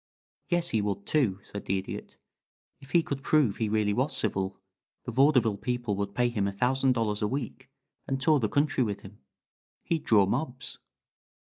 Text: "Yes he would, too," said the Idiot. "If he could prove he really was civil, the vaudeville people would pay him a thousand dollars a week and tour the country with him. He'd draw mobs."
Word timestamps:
"Yes 0.49 0.69
he 0.69 0.81
would, 0.81 1.05
too," 1.05 1.37
said 1.43 1.65
the 1.65 1.77
Idiot. 1.77 2.17
"If 2.79 2.89
he 2.89 3.03
could 3.03 3.21
prove 3.21 3.57
he 3.57 3.69
really 3.69 3.93
was 3.93 4.17
civil, 4.17 4.59
the 5.03 5.11
vaudeville 5.11 5.57
people 5.59 5.95
would 5.97 6.15
pay 6.15 6.29
him 6.29 6.47
a 6.47 6.51
thousand 6.51 6.93
dollars 6.93 7.21
a 7.21 7.27
week 7.27 7.69
and 8.07 8.19
tour 8.19 8.39
the 8.39 8.49
country 8.49 8.83
with 8.83 9.01
him. 9.01 9.19
He'd 9.83 10.03
draw 10.03 10.25
mobs." 10.25 10.79